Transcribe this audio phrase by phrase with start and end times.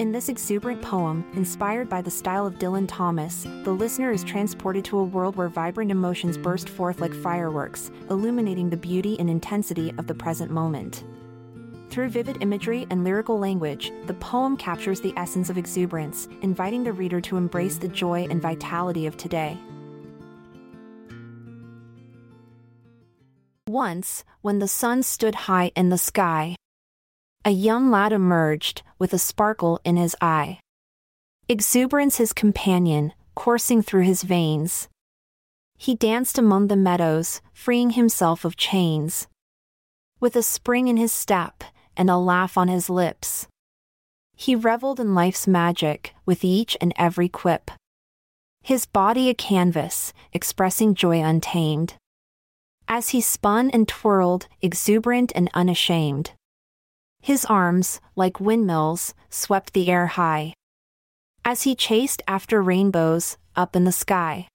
[0.00, 4.84] In this exuberant poem, inspired by the style of Dylan Thomas, the listener is transported
[4.86, 9.94] to a world where vibrant emotions burst forth like fireworks, illuminating the beauty and intensity
[9.96, 11.04] of the present moment.
[11.90, 16.92] Through vivid imagery and lyrical language, the poem captures the essence of exuberance, inviting the
[16.92, 19.56] reader to embrace the joy and vitality of today.
[23.68, 26.56] Once, when the sun stood high in the sky,
[27.44, 30.58] a young lad emerged, with a sparkle in his eye.
[31.46, 34.88] Exuberance his companion, coursing through his veins.
[35.76, 39.26] He danced among the meadows, freeing himself of chains.
[40.20, 41.62] With a spring in his step,
[41.96, 43.46] and a laugh on his lips.
[44.34, 47.70] He reveled in life's magic, with each and every quip.
[48.62, 51.94] His body a canvas, expressing joy untamed.
[52.88, 56.32] As he spun and twirled, exuberant and unashamed.
[57.24, 60.52] His arms, like windmills, swept the air high.
[61.42, 64.46] As he chased after rainbows, up in the sky.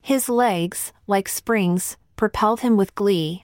[0.00, 3.42] His legs, like springs, propelled him with glee.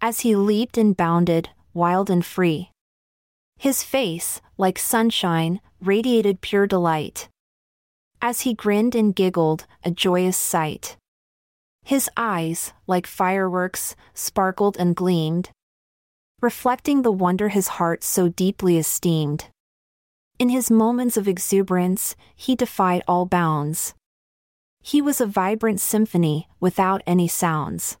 [0.00, 2.70] As he leaped and bounded, wild and free.
[3.58, 7.28] His face, like sunshine, radiated pure delight.
[8.22, 10.96] As he grinned and giggled, a joyous sight.
[11.84, 15.50] His eyes, like fireworks, sparkled and gleamed
[16.40, 19.46] reflecting the wonder his heart so deeply esteemed.
[20.38, 23.94] In his moments of exuberance, he defied all bounds.
[24.82, 27.98] He was a vibrant symphony without any sounds.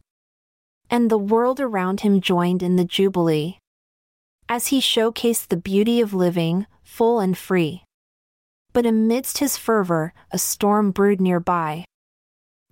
[0.88, 3.58] And the world around him joined in the jubilee.
[4.48, 7.84] As he showcased the beauty of living, full and free.
[8.72, 11.84] But amidst his fervor, a storm brewed nearby.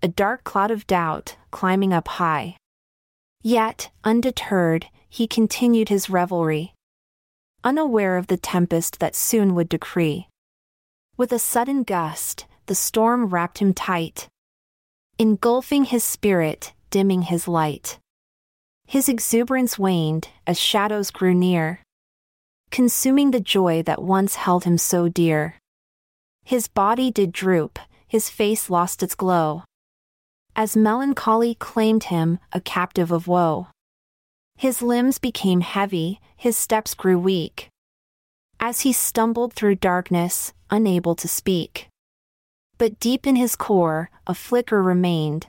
[0.02, 2.56] A dark cloud of doubt, climbing up high.
[3.42, 6.75] Yet, undeterred, he continued his revelry.
[7.64, 10.28] Unaware of the tempest that soon would decree.
[11.17, 14.28] With a sudden gust, the storm wrapped him tight,
[15.19, 17.98] engulfing his spirit, dimming his light.
[18.86, 21.83] His exuberance waned as shadows grew near,
[22.70, 25.57] consuming the joy that once held him so dear.
[26.45, 29.64] His body did droop, his face lost its glow.
[30.58, 33.69] As melancholy claimed him, a captive of woe.
[34.57, 37.69] His limbs became heavy, his steps grew weak.
[38.58, 41.86] As he stumbled through darkness, unable to speak.
[42.77, 45.46] But deep in his core, a flicker remained.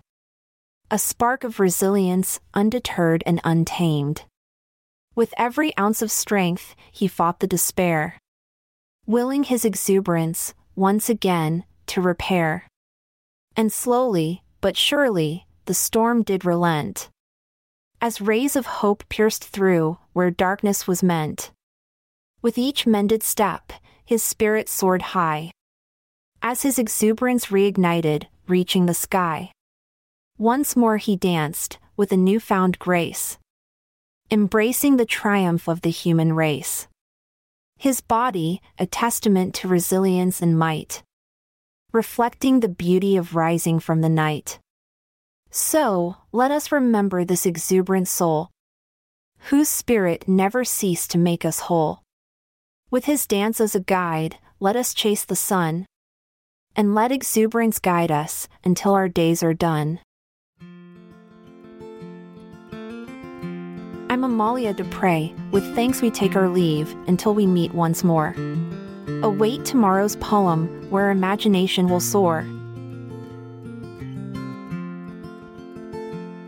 [0.91, 4.25] A spark of resilience, undeterred and untamed.
[5.15, 8.19] With every ounce of strength, he fought the despair.
[9.07, 12.67] Willing his exuberance, once again, to repair.
[13.55, 17.09] And slowly, but surely, the storm did relent
[18.01, 21.51] as rays of hope pierced through where darkness was meant.
[22.41, 23.73] With each mended step,
[24.05, 25.51] his spirit soared high.
[26.41, 29.51] As his exuberance reignited, reaching the sky.
[30.37, 33.37] Once more he danced, with a newfound grace.
[34.31, 36.87] Embracing the triumph of the human race.
[37.77, 41.03] His body, a testament to resilience and might.
[41.91, 44.59] Reflecting the beauty of rising from the night.
[45.49, 48.51] So, let us remember this exuberant soul,
[49.49, 52.03] whose spirit never ceased to make us whole.
[52.91, 55.87] With his dance as a guide, let us chase the sun,
[56.75, 59.99] and let exuberance guide us until our days are done.
[64.11, 65.33] I'm Amalia Dupre.
[65.49, 68.35] With thanks, we take our leave until we meet once more.
[69.21, 72.45] Await tomorrow's poem where imagination will soar.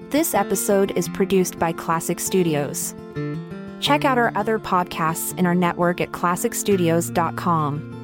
[0.10, 2.96] This episode is produced by Klassic Studios.
[3.82, 8.01] Check out our other podcasts in our network at klassicstudios.com.